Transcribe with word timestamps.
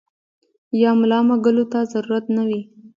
يا 0.81 0.91
ملا 0.99 1.19
مږلو 1.29 1.65
ته 1.71 1.79
ضرورت 1.93 2.25
نۀ 2.35 2.43
وي- 2.49 2.61